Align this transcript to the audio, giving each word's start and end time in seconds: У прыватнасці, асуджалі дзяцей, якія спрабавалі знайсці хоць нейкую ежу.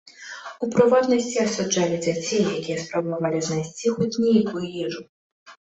У 0.67 0.69
прыватнасці, 0.75 1.37
асуджалі 1.43 2.01
дзяцей, 2.07 2.41
якія 2.57 2.77
спрабавалі 2.87 3.45
знайсці 3.51 3.87
хоць 4.01 4.13
нейкую 4.29 4.67
ежу. 4.87 5.03